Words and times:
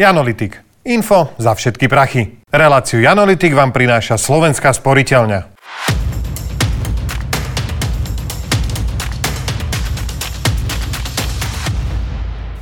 Janolitik. 0.00 0.56
Info 0.88 1.36
za 1.36 1.52
všetky 1.52 1.84
prachy. 1.84 2.40
Reláciu 2.48 3.04
Janolitik 3.04 3.52
vám 3.52 3.68
prináša 3.68 4.16
Slovenská 4.16 4.72
sporiteľňa. 4.72 5.52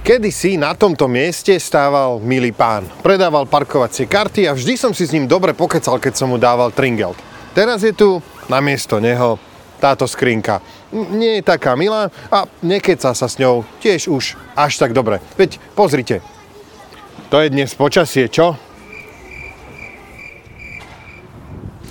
Kedy 0.02 0.30
si 0.34 0.58
na 0.58 0.74
tomto 0.74 1.06
mieste 1.06 1.54
stával 1.62 2.18
milý 2.18 2.50
pán. 2.50 2.90
Predával 3.06 3.46
parkovacie 3.46 4.10
karty 4.10 4.50
a 4.50 4.58
vždy 4.58 4.74
som 4.74 4.90
si 4.90 5.06
s 5.06 5.14
ním 5.14 5.30
dobre 5.30 5.54
pokecal, 5.54 6.02
keď 6.02 6.18
som 6.18 6.34
mu 6.34 6.42
dával 6.42 6.74
tringelt. 6.74 7.22
Teraz 7.54 7.86
je 7.86 7.94
tu 7.94 8.18
namiesto 8.50 8.98
neho 8.98 9.38
táto 9.78 10.10
skrinka. 10.10 10.58
Nie 10.90 11.38
je 11.38 11.46
taká 11.46 11.78
milá 11.78 12.10
a 12.34 12.50
nekeca 12.66 13.14
sa 13.14 13.30
s 13.30 13.38
ňou 13.38 13.62
tiež 13.78 14.10
už 14.10 14.34
až 14.58 14.74
tak 14.82 14.90
dobre. 14.90 15.22
Veď 15.38 15.62
pozrite, 15.78 16.18
to 17.28 17.44
je 17.44 17.52
dnes 17.52 17.68
počasie, 17.76 18.24
čo? 18.32 18.56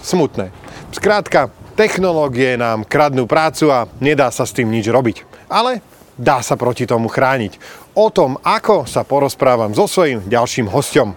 Smutné. 0.01 0.49
Skrátka, 0.89 1.53
technológie 1.77 2.57
nám 2.57 2.81
kradnú 2.81 3.29
prácu 3.29 3.69
a 3.69 3.85
nedá 4.01 4.33
sa 4.33 4.49
s 4.49 4.55
tým 4.55 4.73
nič 4.73 4.89
robiť. 4.89 5.21
Ale 5.45 5.85
dá 6.17 6.41
sa 6.41 6.57
proti 6.57 6.89
tomu 6.89 7.05
chrániť. 7.05 7.61
O 7.93 8.09
tom, 8.09 8.41
ako 8.41 8.89
sa 8.89 9.05
porozprávam 9.05 9.77
so 9.77 9.85
svojím 9.85 10.25
ďalším 10.25 10.73
hostom. 10.73 11.13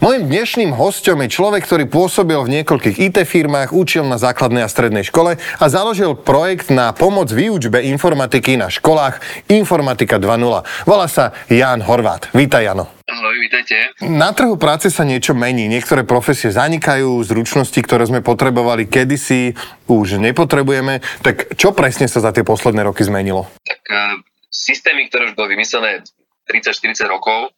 Mojím 0.00 0.32
dnešným 0.32 0.72
hostom 0.72 1.20
je 1.20 1.28
človek, 1.28 1.60
ktorý 1.68 1.84
pôsobil 1.84 2.40
v 2.40 2.48
niekoľkých 2.56 3.12
IT 3.12 3.20
firmách, 3.20 3.76
učil 3.76 4.08
na 4.08 4.16
základnej 4.16 4.64
a 4.64 4.72
strednej 4.72 5.04
škole 5.04 5.36
a 5.36 5.64
založil 5.68 6.16
projekt 6.16 6.72
na 6.72 6.96
pomoc 6.96 7.28
výučbe 7.28 7.84
informatiky 7.84 8.56
na 8.56 8.72
školách 8.72 9.20
Informatika 9.52 10.16
2.0. 10.16 10.88
Volá 10.88 11.04
sa 11.04 11.36
Jan 11.52 11.84
Horvát. 11.84 12.32
Vítaj, 12.32 12.64
Jano. 12.64 12.88
Ahoj, 13.12 13.44
vítajte. 13.44 13.92
Na 14.08 14.32
trhu 14.32 14.56
práce 14.56 14.88
sa 14.88 15.04
niečo 15.04 15.36
mení. 15.36 15.68
Niektoré 15.68 16.08
profesie 16.08 16.48
zanikajú, 16.48 17.20
zručnosti, 17.20 17.76
ktoré 17.84 18.08
sme 18.08 18.24
potrebovali 18.24 18.88
kedysi, 18.88 19.52
už 19.84 20.16
nepotrebujeme. 20.16 21.04
Tak 21.20 21.60
čo 21.60 21.76
presne 21.76 22.08
sa 22.08 22.24
za 22.24 22.32
tie 22.32 22.40
posledné 22.40 22.88
roky 22.88 23.04
zmenilo? 23.04 23.52
Tak 23.68 23.84
uh, 23.84 24.16
systémy, 24.48 25.12
ktoré 25.12 25.28
už 25.28 25.36
boli 25.36 25.60
vymyslené 25.60 26.00
30-40 26.48 27.04
rokov, 27.04 27.52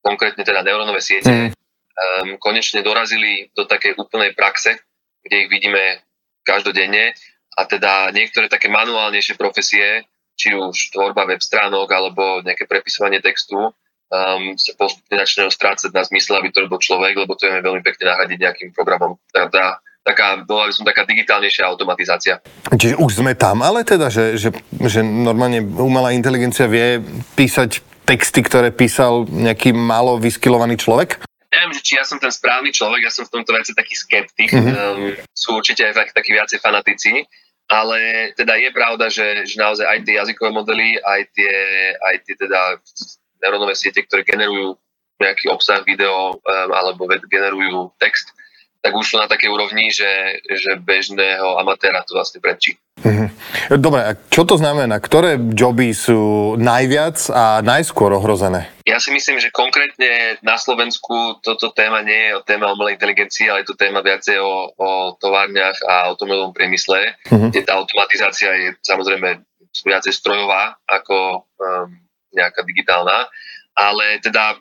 konkrétne 0.00 0.40
teda 0.40 0.64
neurónové 0.64 1.04
siete, 1.04 1.28
mm 1.28 1.60
um, 1.92 2.36
konečne 2.40 2.80
dorazili 2.80 3.52
do 3.52 3.68
takej 3.68 3.96
úplnej 4.00 4.32
praxe, 4.32 4.80
kde 5.22 5.36
ich 5.46 5.48
vidíme 5.48 6.02
každodenne 6.42 7.14
a 7.56 7.60
teda 7.68 8.10
niektoré 8.10 8.48
také 8.48 8.72
manuálnejšie 8.72 9.36
profesie, 9.36 10.08
či 10.34 10.56
už 10.56 10.90
tvorba 10.90 11.28
web 11.28 11.38
stránok 11.38 11.86
alebo 11.92 12.40
nejaké 12.42 12.64
prepisovanie 12.64 13.20
textu, 13.20 13.70
um, 14.12 14.44
sa 14.56 14.72
postupne 14.76 15.16
začínajú 15.16 15.50
strácať 15.52 15.90
na 15.92 16.02
zmysle, 16.04 16.40
aby 16.40 16.48
to 16.52 16.64
robil 16.64 16.80
človek, 16.80 17.14
lebo 17.16 17.36
to 17.36 17.48
je 17.48 17.64
veľmi 17.64 17.84
pekne 17.84 18.08
nahradiť 18.08 18.38
nejakým 18.40 18.70
programom. 18.72 19.20
Teda, 19.28 19.78
taká, 20.02 20.42
bola 20.42 20.68
by 20.68 20.72
som 20.72 20.88
taká 20.88 21.04
digitálnejšia 21.04 21.68
automatizácia. 21.68 22.40
Čiže 22.72 22.98
už 22.98 23.22
sme 23.22 23.36
tam, 23.36 23.60
ale 23.60 23.84
teda, 23.84 24.08
že, 24.08 24.40
že, 24.40 24.50
že 24.88 25.00
normálne 25.04 25.62
umelá 25.62 26.16
inteligencia 26.16 26.66
vie 26.66 27.00
písať 27.36 27.84
texty, 28.02 28.42
ktoré 28.42 28.74
písal 28.74 29.30
nejaký 29.30 29.70
málo 29.70 30.18
vyskilovaný 30.18 30.80
človek? 30.80 31.22
Neviem, 31.52 31.76
či 31.84 32.00
ja 32.00 32.04
som 32.08 32.16
ten 32.16 32.32
správny 32.32 32.72
človek, 32.72 33.04
ja 33.04 33.12
som 33.12 33.28
v 33.28 33.32
tomto 33.38 33.52
veci 33.52 33.76
taký 33.76 33.92
skeptik, 33.92 34.48
mm-hmm. 34.48 34.74
um, 34.74 35.12
sú 35.36 35.60
určite 35.60 35.84
aj 35.84 36.16
takí 36.16 36.32
viacej 36.32 36.58
fanatici, 36.58 37.28
ale 37.68 38.32
teda 38.34 38.56
je 38.56 38.70
pravda, 38.72 39.06
že, 39.12 39.44
že 39.44 39.60
naozaj 39.60 39.84
aj 39.84 39.98
tie 40.08 40.14
jazykové 40.16 40.50
modely, 40.50 40.96
aj 41.00 41.20
tie, 41.36 41.54
aj 42.00 42.14
tie 42.24 42.34
teda 42.40 42.60
neurónové 43.44 43.76
siete, 43.76 44.00
ktoré 44.04 44.24
generujú 44.24 44.80
nejaký 45.20 45.52
obsah 45.52 45.84
video 45.84 46.34
um, 46.40 46.70
alebo 46.72 47.06
generujú 47.30 47.94
text, 48.00 48.32
tak 48.82 48.92
už 48.98 49.14
sú 49.14 49.16
na 49.22 49.30
takej 49.30 49.46
úrovni, 49.46 49.94
že, 49.94 50.42
že 50.42 50.74
bežného 50.74 51.54
amatéra 51.54 52.02
to 52.02 52.18
vlastne 52.18 52.42
prečí. 52.42 52.74
Mhm. 53.06 53.26
Dobre, 53.78 54.00
a 54.02 54.12
čo 54.28 54.42
to 54.42 54.58
znamená? 54.58 54.98
Ktoré 54.98 55.38
joby 55.38 55.94
sú 55.94 56.54
najviac 56.58 57.30
a 57.30 57.62
najskôr 57.62 58.10
ohrozené? 58.14 58.68
Ja 58.82 58.98
si 58.98 59.14
myslím, 59.14 59.38
že 59.38 59.54
konkrétne 59.54 60.36
na 60.42 60.58
Slovensku 60.58 61.38
toto 61.40 61.70
téma 61.70 62.02
nie 62.02 62.30
je 62.30 62.36
o 62.36 62.44
téma 62.44 62.74
umelej 62.74 62.98
inteligencii, 62.98 63.48
ale 63.48 63.62
je 63.62 63.72
to 63.72 63.80
téma 63.80 64.02
viacej 64.02 64.36
o, 64.42 64.74
o 64.74 64.88
továrniach 65.16 65.78
a 65.86 66.10
automobilovom 66.10 66.52
priemysle, 66.52 67.14
uh-huh. 67.30 67.48
kde 67.54 67.62
tá 67.62 67.78
automatizácia 67.78 68.50
je 68.50 68.68
samozrejme 68.82 69.40
viacej 69.86 70.12
strojová 70.12 70.76
ako 70.84 71.48
um, 71.56 71.88
nejaká 72.34 72.60
digitálna, 72.66 73.30
ale 73.72 74.20
teda 74.20 74.60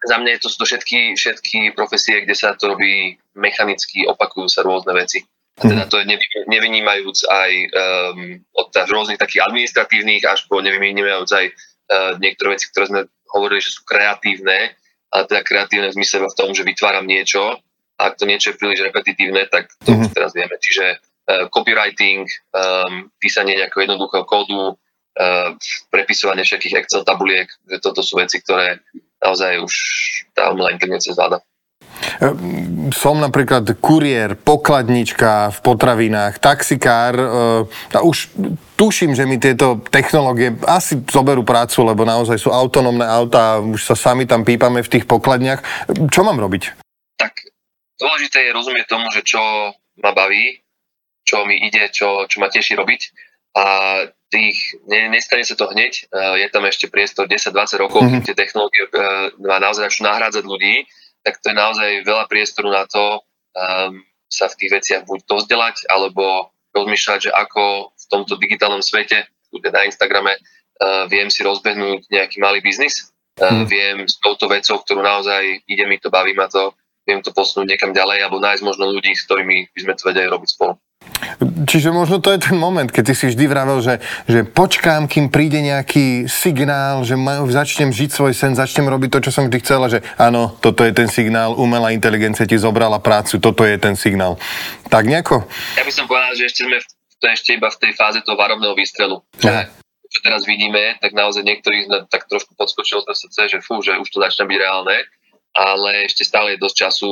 za 0.00 0.16
mňa 0.16 0.30
je 0.36 0.40
to, 0.40 0.48
to 0.48 0.64
všetky, 0.64 0.98
všetky 1.16 1.58
profesie, 1.76 2.24
kde 2.24 2.32
sa 2.32 2.56
to 2.56 2.72
robí 2.72 3.20
mechanicky, 3.36 4.08
opakujú 4.08 4.48
sa 4.48 4.64
rôzne 4.64 4.96
veci. 4.96 5.24
A 5.60 5.68
teda 5.68 5.84
to 5.92 6.00
je 6.00 6.08
nevynímajúc 6.48 7.28
aj 7.28 7.50
um, 7.52 8.40
od 8.56 8.72
rôznych 8.72 9.20
takých 9.20 9.44
administratívnych 9.44 10.24
až 10.24 10.48
po 10.48 10.64
nevynímajúc 10.64 11.30
aj 11.36 11.46
uh, 11.52 12.12
niektoré 12.16 12.56
veci, 12.56 12.72
ktoré 12.72 12.88
sme 12.88 13.00
hovorili, 13.28 13.60
že 13.60 13.76
sú 13.76 13.84
kreatívne, 13.84 14.72
ale 15.12 15.22
teda 15.28 15.44
kreatívne 15.44 15.92
v 15.92 15.96
zmysle 16.00 16.24
v 16.24 16.38
tom, 16.38 16.56
že 16.56 16.64
vytváram 16.64 17.04
niečo 17.04 17.60
a 18.00 18.00
ak 18.08 18.16
to 18.16 18.24
niečo 18.24 18.56
je 18.56 18.56
príliš 18.56 18.88
repetitívne, 18.88 19.52
tak 19.52 19.68
to 19.84 19.92
mm-hmm. 19.92 20.08
už 20.08 20.16
teraz 20.16 20.32
vieme. 20.32 20.56
Čiže 20.56 20.96
uh, 20.96 21.44
copywriting, 21.52 22.24
um, 22.56 23.12
písanie 23.20 23.60
nejakého 23.60 23.84
jednoduchého 23.84 24.24
kódu, 24.24 24.80
uh, 24.80 25.52
prepisovanie 25.92 26.48
všetkých 26.48 26.88
Excel 26.88 27.04
tabuliek, 27.04 27.52
že 27.68 27.84
toto 27.84 28.00
sú 28.00 28.16
veci, 28.16 28.40
ktoré 28.40 28.80
naozaj 29.20 29.60
už 29.60 29.74
tá 30.34 30.50
umelá 30.50 30.72
inteligencia 30.72 31.12
zvláda. 31.12 31.40
Ehm, 32.20 32.88
som 32.92 33.20
napríklad 33.20 33.68
kuriér, 33.76 34.36
pokladnička 34.40 35.52
v 35.52 35.58
potravinách, 35.60 36.40
taxikár 36.40 37.14
a 37.92 38.00
už 38.00 38.32
tuším, 38.80 39.12
že 39.12 39.28
mi 39.28 39.36
tieto 39.36 39.84
technológie 39.92 40.56
asi 40.64 41.00
zoberú 41.04 41.44
prácu, 41.44 41.84
lebo 41.84 42.08
naozaj 42.08 42.40
sú 42.40 42.48
autonómne 42.48 43.04
autá, 43.04 43.60
už 43.60 43.84
sa 43.84 43.96
sami 43.96 44.24
tam 44.24 44.44
pípame 44.48 44.80
v 44.80 44.92
tých 44.96 45.04
pokladniach. 45.04 45.60
Čo 46.08 46.24
mám 46.24 46.40
robiť? 46.40 46.72
Tak 47.20 47.52
dôležité 48.00 48.48
je 48.48 48.56
rozumieť 48.56 48.86
tomu, 48.88 49.06
že 49.12 49.20
čo 49.20 49.40
ma 50.00 50.10
baví, 50.16 50.64
čo 51.24 51.44
mi 51.44 51.60
ide, 51.60 51.92
čo, 51.92 52.24
čo 52.24 52.40
ma 52.40 52.48
teší 52.48 52.80
robiť 52.80 53.00
a 53.60 53.64
tých, 54.30 54.78
ne, 54.86 55.10
nestane 55.10 55.42
sa 55.42 55.58
to 55.58 55.68
hneď, 55.74 56.06
je 56.06 56.48
tam 56.54 56.64
ešte 56.64 56.86
priestor 56.86 57.26
10-20 57.26 57.82
rokov, 57.82 58.00
mm-hmm. 58.00 58.22
keď 58.22 58.22
tie 58.30 58.36
technológie 58.38 58.82
uh, 58.86 59.28
naozaj 59.36 59.90
začnú 59.90 60.06
nahrádzať 60.06 60.44
ľudí, 60.46 60.86
tak 61.26 61.42
to 61.42 61.52
je 61.52 61.56
naozaj 61.58 61.90
veľa 62.06 62.24
priestoru 62.30 62.70
na 62.70 62.86
to 62.86 63.20
um, 63.52 64.00
sa 64.30 64.46
v 64.46 64.56
tých 64.56 64.70
veciach 64.80 65.02
buď 65.04 65.26
dozdelať, 65.26 65.76
alebo 65.90 66.54
rozmýšľať, 66.70 67.18
že 67.28 67.30
ako 67.34 67.90
v 67.90 68.04
tomto 68.08 68.38
digitálnom 68.38 68.80
svete, 68.80 69.26
na 69.50 69.82
Instagrame, 69.82 70.38
uh, 70.38 71.10
viem 71.10 71.26
si 71.26 71.42
rozbehnúť 71.42 72.06
nejaký 72.06 72.38
malý 72.38 72.62
biznis, 72.62 73.10
uh, 73.42 73.50
mm. 73.50 73.64
viem 73.66 73.96
s 74.06 74.22
touto 74.22 74.46
vecou, 74.46 74.78
ktorú 74.78 75.02
naozaj 75.02 75.66
ide 75.66 75.84
mi 75.90 75.98
to, 75.98 76.06
baví 76.08 76.38
ma 76.38 76.46
to, 76.46 76.70
viem 77.02 77.18
to 77.18 77.34
posunúť 77.34 77.74
niekam 77.74 77.90
ďalej, 77.90 78.22
alebo 78.22 78.38
nájsť 78.38 78.62
možno 78.62 78.94
ľudí, 78.94 79.10
s 79.10 79.26
ktorými 79.26 79.74
by 79.74 79.80
sme 79.82 79.94
to 79.98 80.06
vedeli 80.06 80.30
robiť 80.30 80.48
spolu. 80.54 80.78
Čiže 81.40 81.88
možno 81.88 82.20
to 82.20 82.36
je 82.36 82.52
ten 82.52 82.56
moment, 82.60 82.92
keď 82.92 83.10
ty 83.10 83.14
si 83.16 83.24
vždy 83.32 83.44
vravel, 83.48 83.80
že, 83.80 83.96
že 84.28 84.44
počkám, 84.44 85.08
kým 85.08 85.32
príde 85.32 85.64
nejaký 85.64 86.28
signál, 86.28 87.00
že 87.00 87.16
ma, 87.16 87.40
začnem 87.48 87.88
žiť 87.88 88.10
svoj 88.12 88.32
sen, 88.36 88.52
začnem 88.52 88.84
robiť 88.84 89.08
to, 89.08 89.18
čo 89.24 89.30
som 89.32 89.48
vždy 89.48 89.58
chcela, 89.64 89.88
že 89.88 90.04
áno, 90.20 90.52
toto 90.60 90.84
je 90.84 90.92
ten 90.92 91.08
signál, 91.08 91.56
umelá 91.56 91.96
inteligencia 91.96 92.44
ti 92.44 92.60
zobrala 92.60 93.00
prácu, 93.00 93.40
toto 93.40 93.64
je 93.64 93.80
ten 93.80 93.96
signál. 93.96 94.36
Tak 94.92 95.08
nejako? 95.08 95.48
Ja 95.80 95.84
by 95.88 95.92
som 95.96 96.04
povedal, 96.04 96.36
že 96.36 96.52
ešte 96.52 96.68
sme 96.68 96.76
v, 96.76 96.86
to 97.16 97.24
ešte 97.32 97.56
iba 97.56 97.72
v 97.72 97.78
tej 97.88 97.92
fáze 97.96 98.20
toho 98.20 98.36
varovného 98.36 98.76
výstrelu. 98.76 99.24
Že, 99.40 99.72
čo 100.12 100.18
teraz 100.20 100.44
vidíme, 100.44 101.00
tak 101.00 101.16
naozaj 101.16 101.40
niektorí 101.40 101.88
tak 102.12 102.28
trošku 102.28 102.52
podskočilo 102.52 103.00
to 103.06 103.16
srdce, 103.16 103.56
že 103.56 103.58
fú, 103.64 103.80
že 103.80 103.96
už 103.96 104.12
to 104.12 104.20
začína 104.20 104.44
byť 104.44 104.58
reálne 104.60 104.96
ale 105.54 106.06
ešte 106.06 106.22
stále 106.22 106.54
je 106.54 106.62
dosť 106.62 106.76
času, 106.86 107.10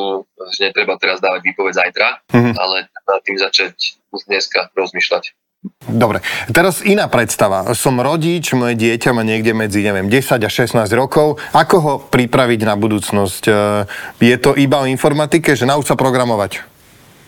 že 0.54 0.70
netreba 0.70 0.94
teraz 0.94 1.18
dávať 1.18 1.42
výpoveď 1.42 1.74
zajtra, 1.74 2.08
mm-hmm. 2.30 2.54
ale 2.54 2.76
nad 2.90 3.20
tým 3.26 3.36
začať 3.38 3.74
už 4.14 4.20
dneska 4.30 4.70
rozmýšľať. 4.78 5.34
Dobre, 5.90 6.22
teraz 6.54 6.86
iná 6.86 7.10
predstava. 7.10 7.66
Som 7.74 7.98
rodič, 7.98 8.54
moje 8.54 8.78
dieťa 8.78 9.10
má 9.10 9.26
niekde 9.26 9.58
medzi, 9.58 9.82
neviem, 9.82 10.06
10 10.06 10.38
a 10.38 10.50
16 10.50 10.86
rokov. 10.94 11.42
Ako 11.50 11.76
ho 11.82 11.94
pripraviť 11.98 12.60
na 12.62 12.78
budúcnosť? 12.78 13.42
E, 13.50 13.52
je 14.22 14.36
to 14.38 14.54
iba 14.54 14.86
o 14.86 14.86
informatike, 14.86 15.58
že 15.58 15.66
nauč 15.66 15.90
sa 15.90 15.98
programovať? 15.98 16.62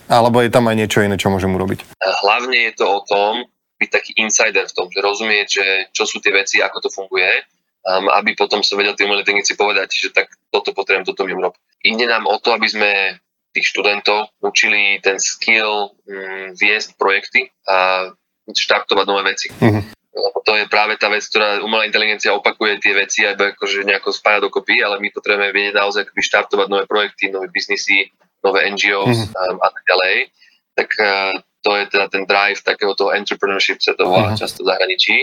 Alebo 0.06 0.38
je 0.46 0.50
tam 0.54 0.70
aj 0.70 0.76
niečo 0.78 1.02
iné, 1.02 1.18
čo 1.18 1.26
môžem 1.26 1.50
urobiť? 1.50 1.90
Hlavne 1.98 2.70
je 2.70 2.72
to 2.78 2.86
o 2.86 3.00
tom, 3.02 3.50
byť 3.82 3.90
taký 3.90 4.12
insider 4.22 4.62
v 4.62 4.76
tom, 4.78 4.86
že 4.86 5.02
rozumieť, 5.02 5.46
že 5.50 5.66
čo 5.90 6.06
sú 6.06 6.22
tie 6.22 6.30
veci, 6.30 6.62
ako 6.62 6.86
to 6.86 6.90
funguje 6.94 7.42
um, 7.84 8.06
aby 8.12 8.36
potom 8.36 8.60
som 8.60 8.76
vedel 8.76 8.96
tým 8.96 9.12
technici 9.24 9.56
povedať, 9.56 9.88
že 9.92 10.08
tak 10.12 10.32
toto 10.50 10.75
potrebujem, 10.75 11.06
toto 11.06 11.25
mi 11.25 11.32
urob. 11.32 11.55
Ide 11.81 12.06
nám 12.11 12.26
o 12.26 12.37
to, 12.43 12.52
aby 12.52 12.69
sme 12.69 12.91
tých 13.50 13.67
študentov 13.75 14.31
učili 14.43 15.02
ten 15.02 15.19
skill 15.19 15.91
um, 15.91 16.55
viesť 16.55 16.94
projekty 16.94 17.50
a 17.67 18.11
štartovať 18.50 19.06
nové 19.06 19.35
veci. 19.35 19.50
Uh-huh. 19.50 19.82
lebo 20.11 20.38
to 20.43 20.52
je 20.58 20.67
práve 20.67 20.99
tá 20.99 21.06
vec, 21.06 21.23
ktorá 21.23 21.62
umelá 21.62 21.87
inteligencia 21.87 22.35
opakuje 22.35 22.82
tie 22.82 22.94
veci 22.94 23.23
a 23.23 23.35
akože 23.35 23.87
nejako 23.87 24.11
spája 24.11 24.43
dokopy, 24.43 24.82
ale 24.82 24.99
my 24.99 25.08
potrebujeme 25.14 25.55
vedieť 25.55 25.75
naozaj 25.79 26.00
akoby 26.06 26.23
štartovať 26.23 26.67
nové 26.67 26.85
projekty, 26.91 27.31
nové 27.31 27.46
biznisy, 27.50 28.11
nové 28.43 28.67
NGOs 28.70 29.31
mm-hmm. 29.31 29.58
a 29.58 29.69
tak 29.70 29.85
ďalej. 29.87 30.17
Tak 30.75 30.88
uh, 30.99 31.35
to 31.62 31.70
je 31.76 31.85
teda 31.93 32.06
ten 32.11 32.25
drive 32.26 32.61
takéhoto 32.62 33.14
entrepreneurship, 33.14 33.79
sa 33.82 33.94
to 33.94 34.08
volá 34.08 34.32
mm-hmm. 34.32 34.41
často 34.41 34.67
v 34.67 34.70
zahraničí. 34.75 35.17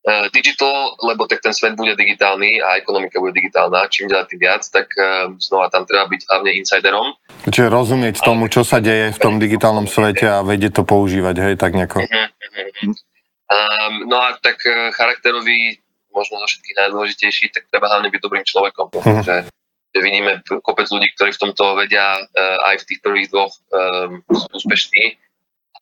Uh, 0.00 0.32
digital, 0.32 0.96
lebo 1.04 1.28
tak 1.28 1.44
ten 1.44 1.52
svet 1.52 1.76
bude 1.76 1.92
digitálny 1.92 2.56
a 2.64 2.80
ekonomika 2.80 3.20
bude 3.20 3.36
digitálna, 3.36 3.84
čím 3.92 4.08
ďalej 4.08 4.32
tým 4.32 4.40
viac, 4.40 4.64
tak 4.64 4.88
uh, 4.96 5.28
znova 5.36 5.68
tam 5.68 5.84
treba 5.84 6.08
byť 6.08 6.24
hlavne 6.24 6.56
insiderom. 6.56 7.12
Čiže 7.44 7.68
rozumieť 7.68 8.24
tomu, 8.24 8.48
čo 8.48 8.64
sa 8.64 8.80
deje 8.80 9.12
v 9.12 9.20
tom 9.20 9.36
digitálnom 9.36 9.84
svete 9.84 10.24
a 10.24 10.40
vedieť 10.40 10.80
to 10.80 10.88
používať, 10.88 11.36
hej, 11.44 11.54
tak 11.60 11.76
nejako. 11.76 12.00
Um, 12.00 13.92
no 14.08 14.16
a 14.24 14.40
tak 14.40 14.64
uh, 14.64 14.88
charakterový, 14.96 15.84
možno 16.16 16.40
zo 16.40 16.48
všetkých 16.48 16.80
najdôležitejší, 16.80 17.52
tak 17.52 17.68
treba 17.68 17.92
hlavne 17.92 18.08
byť 18.08 18.24
dobrým 18.24 18.48
človekom. 18.48 18.96
Uh-huh. 18.96 19.20
Že, 19.20 19.52
že 19.92 19.98
vidíme 20.00 20.40
kopec 20.64 20.88
ľudí, 20.88 21.12
ktorí 21.12 21.36
v 21.36 21.42
tomto 21.44 21.76
vedia 21.76 22.24
aj 22.72 22.80
v 22.80 22.86
tých 22.88 23.04
prvých 23.04 23.28
dvoch 23.28 23.52
um, 23.52 24.24
sú 24.32 24.64
úspešní, 24.64 25.20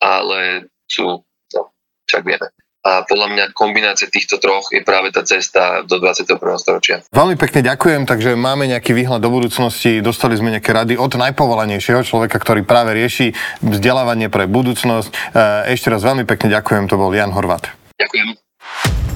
ale 0.02 0.66
sú, 0.90 1.22
no, 1.54 1.62
však 2.10 2.26
vieme. 2.26 2.50
A 2.88 3.04
podľa 3.04 3.28
mňa 3.28 3.44
kombinácia 3.52 4.08
týchto 4.08 4.40
troch 4.40 4.72
je 4.72 4.80
práve 4.80 5.12
tá 5.12 5.20
cesta 5.20 5.84
do 5.84 6.00
21. 6.00 6.40
storočia. 6.56 7.04
Veľmi 7.12 7.36
pekne 7.36 7.60
ďakujem, 7.60 8.08
takže 8.08 8.32
máme 8.32 8.64
nejaký 8.64 8.96
výhľad 8.96 9.20
do 9.20 9.28
budúcnosti, 9.28 10.00
dostali 10.00 10.40
sme 10.40 10.56
nejaké 10.56 10.72
rady 10.72 10.94
od 10.96 11.12
najpovolanejšieho 11.12 12.00
človeka, 12.00 12.40
ktorý 12.40 12.64
práve 12.64 12.96
rieši 12.96 13.36
vzdelávanie 13.60 14.32
pre 14.32 14.48
budúcnosť. 14.48 15.10
E, 15.12 15.76
ešte 15.76 15.92
raz 15.92 16.00
veľmi 16.00 16.24
pekne 16.24 16.48
ďakujem, 16.48 16.88
to 16.88 16.96
bol 16.96 17.12
Jan 17.12 17.36
Horvat. 17.36 17.68
Ďakujem. 18.00 19.07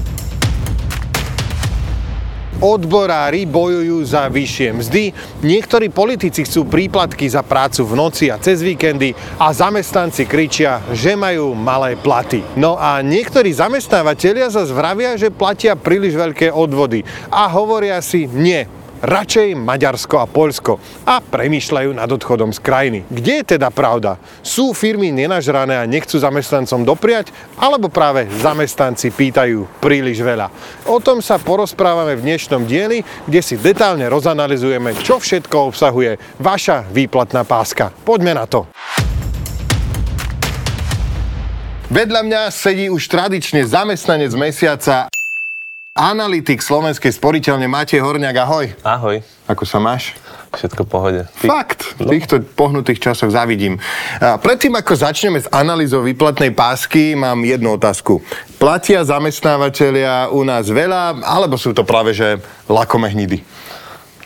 Odborári 2.63 3.43
bojujú 3.43 3.99
za 4.07 4.31
vyššie 4.31 4.69
mzdy, 4.71 5.03
niektorí 5.43 5.91
politici 5.91 6.47
chcú 6.47 6.71
príplatky 6.71 7.27
za 7.27 7.43
prácu 7.43 7.83
v 7.83 7.93
noci 7.99 8.25
a 8.31 8.39
cez 8.39 8.63
víkendy 8.63 9.11
a 9.35 9.51
zamestnanci 9.51 10.23
kričia, 10.23 10.79
že 10.95 11.19
majú 11.19 11.51
malé 11.51 11.99
platy. 11.99 12.39
No 12.55 12.79
a 12.79 13.03
niektorí 13.03 13.51
zamestnávateľia 13.51 14.47
zase 14.47 14.71
vravia, 14.71 15.19
že 15.19 15.27
platia 15.27 15.75
príliš 15.75 16.15
veľké 16.15 16.55
odvody 16.55 17.03
a 17.27 17.51
hovoria 17.51 17.99
si, 17.99 18.31
nie, 18.31 18.63
radšej 19.03 19.59
Maďarsko 19.59 20.15
a 20.23 20.25
Poľsko 20.25 20.79
a 21.03 21.19
premýšľajú 21.19 21.91
nad 21.91 22.07
odchodom 22.07 22.55
z 22.55 22.59
krajiny. 22.63 22.99
Kde 23.11 23.43
je 23.43 23.45
teda 23.59 23.67
pravda? 23.67 24.15
Sú 24.39 24.71
firmy 24.71 25.11
nenažrané 25.11 25.75
a 25.75 25.83
nechcú 25.83 26.15
zamestnancom 26.15 26.87
dopriať, 26.87 27.35
alebo 27.59 27.91
práve 27.91 28.31
zamestnanci 28.39 29.11
pýtajú 29.11 29.67
príliš 29.83 30.23
veľa? 30.23 30.47
O 30.87 31.03
tom 31.03 31.19
sa 31.19 31.35
porozprávame 31.35 32.15
v 32.15 32.23
dnešnom 32.23 32.63
dieli, 32.63 33.03
kde 33.27 33.43
si 33.43 33.59
detálne 33.59 34.07
rozanalizujeme, 34.07 34.95
čo 35.03 35.19
všetko 35.19 35.75
obsahuje 35.75 36.15
vaša 36.39 36.87
výplatná 36.87 37.43
páska. 37.43 37.91
Poďme 38.07 38.39
na 38.39 38.47
to. 38.47 38.65
Vedľa 41.93 42.25
mňa 42.25 42.41
sedí 42.49 42.89
už 42.89 43.05
tradične 43.05 43.69
zamestnanec 43.69 44.33
mesiaca 44.33 45.13
Analytik 45.93 46.57
Slovenskej 46.57 47.13
sporiteľne 47.13 47.69
Matej 47.69 48.01
Horňák, 48.01 48.33
ahoj. 48.41 48.65
Ahoj. 48.81 49.21
Ako 49.45 49.61
sa 49.61 49.77
máš? 49.77 50.17
Všetko 50.49 50.81
v 50.85 50.89
pohode. 50.89 51.21
Ty... 51.37 51.45
Fakt, 51.45 51.85
v 52.01 52.17
týchto 52.17 52.41
pohnutých 52.41 52.97
časoch 52.97 53.29
zavidím. 53.29 53.77
A 54.17 54.41
predtým, 54.41 54.73
ako 54.73 54.89
začneme 54.89 55.37
s 55.37 55.45
analýzou 55.53 56.01
výplatnej 56.01 56.49
pásky, 56.49 57.13
mám 57.13 57.45
jednu 57.45 57.77
otázku. 57.77 58.25
Platia 58.57 59.05
zamestnávateľia 59.05 60.33
u 60.33 60.41
nás 60.41 60.65
veľa, 60.65 61.21
alebo 61.21 61.61
sú 61.61 61.77
to 61.77 61.85
práve 61.85 62.17
že 62.17 62.41
lakomé 62.65 63.13
hnidy? 63.13 63.45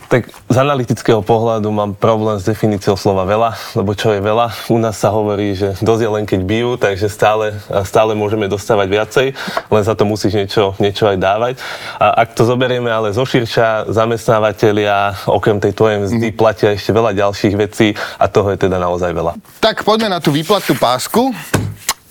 Tak 0.08 0.24
z 0.48 0.56
analytického 0.56 1.20
pohľadu 1.20 1.68
mám 1.68 1.92
problém 1.92 2.40
s 2.40 2.48
definíciou 2.48 2.96
slova 2.96 3.28
veľa, 3.28 3.76
lebo 3.76 3.92
čo 3.92 4.16
je 4.16 4.24
veľa? 4.24 4.72
U 4.72 4.80
nás 4.80 4.96
sa 4.96 5.12
hovorí, 5.12 5.52
že 5.52 5.76
dosť 5.84 6.00
je 6.00 6.10
len 6.16 6.24
keď 6.24 6.40
bijú, 6.48 6.80
takže 6.80 7.12
stále, 7.12 7.52
stále 7.84 8.16
môžeme 8.16 8.48
dostávať 8.48 8.88
viacej, 8.88 9.26
len 9.68 9.82
za 9.84 9.92
to 9.92 10.08
musíš 10.08 10.32
niečo, 10.32 10.72
niečo 10.80 11.12
aj 11.12 11.20
dávať. 11.20 11.54
A 12.00 12.24
ak 12.24 12.32
to 12.32 12.48
zoberieme 12.48 12.88
ale 12.88 13.12
zo 13.12 13.28
širša, 13.28 13.92
zamestnávateľia 13.92 15.28
okrem 15.28 15.60
tej 15.60 15.76
tvojej 15.76 16.00
mzdy 16.00 16.32
mm. 16.32 16.38
platia 16.40 16.72
ešte 16.72 16.88
veľa 16.88 17.12
ďalších 17.12 17.54
vecí 17.60 17.92
a 18.16 18.32
toho 18.32 18.48
je 18.56 18.64
teda 18.64 18.80
naozaj 18.80 19.12
veľa. 19.12 19.36
Tak 19.60 19.84
poďme 19.84 20.08
na 20.08 20.24
tú 20.24 20.32
výplatnú 20.32 20.72
pásku. 20.80 21.36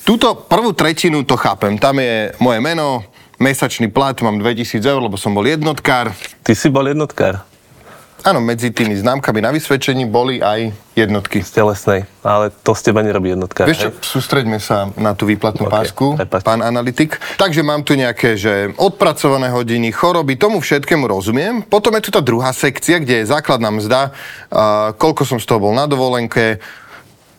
Túto 0.06 0.38
prvú 0.46 0.70
tretinu 0.70 1.26
to 1.26 1.34
chápem. 1.34 1.82
Tam 1.82 1.98
je 1.98 2.30
moje 2.38 2.62
meno, 2.62 3.02
mesačný 3.42 3.90
plat, 3.90 4.14
mám 4.22 4.38
2000 4.38 4.86
eur, 4.86 5.02
lebo 5.02 5.18
som 5.18 5.34
bol 5.34 5.50
jednotkár. 5.50 6.14
Ty 6.46 6.54
si 6.54 6.70
bol 6.70 6.86
jednotkár? 6.86 7.57
Áno, 8.26 8.42
medzi 8.42 8.74
tými 8.74 8.98
známkami 8.98 9.46
na 9.46 9.54
vysvedčení 9.54 10.10
boli 10.10 10.42
aj 10.42 10.74
jednotky. 10.98 11.46
Z 11.46 11.62
telesnej, 11.62 12.10
ale 12.26 12.50
to 12.50 12.74
z 12.74 12.90
teba 12.90 13.06
nerobí 13.06 13.30
jednotka. 13.30 13.70
Vieš 13.70 13.78
čo, 13.78 13.90
sústreďme 14.18 14.58
sa 14.58 14.90
na 14.98 15.14
tú 15.14 15.30
výplatnú 15.30 15.70
okay, 15.70 15.76
pásku, 15.86 16.06
prepač. 16.18 16.42
pán 16.42 16.66
analytik. 16.66 17.22
Takže 17.38 17.62
mám 17.62 17.86
tu 17.86 17.94
nejaké, 17.94 18.34
že 18.34 18.74
odpracované 18.82 19.54
hodiny, 19.54 19.94
choroby, 19.94 20.34
tomu 20.34 20.58
všetkému 20.58 21.06
rozumiem. 21.06 21.62
Potom 21.62 21.94
je 21.94 22.10
tu 22.10 22.12
tá 22.12 22.22
druhá 22.24 22.50
sekcia, 22.50 22.98
kde 22.98 23.22
je 23.22 23.30
základná 23.30 23.70
mzda, 23.70 24.10
uh, 24.10 24.98
koľko 24.98 25.22
som 25.22 25.38
z 25.38 25.46
toho 25.46 25.62
bol 25.62 25.74
na 25.78 25.86
dovolenke, 25.86 26.58